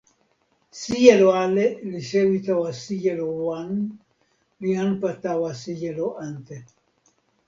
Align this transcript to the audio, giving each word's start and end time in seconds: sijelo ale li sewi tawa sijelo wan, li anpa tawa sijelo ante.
sijelo 0.79 1.27
ale 1.43 1.65
li 1.89 1.99
sewi 2.09 2.37
tawa 2.47 2.69
sijelo 2.83 3.25
wan, 3.47 3.71
li 4.61 4.69
anpa 4.85 5.09
tawa 5.23 5.49
sijelo 5.61 6.07
ante. 6.25 6.57